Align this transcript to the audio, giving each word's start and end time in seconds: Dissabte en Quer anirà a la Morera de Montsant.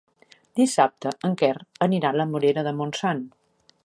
Dissabte 0.59 1.11
en 1.29 1.35
Quer 1.41 1.51
anirà 1.87 2.13
a 2.15 2.21
la 2.21 2.27
Morera 2.31 2.65
de 2.69 2.73
Montsant. 2.81 3.23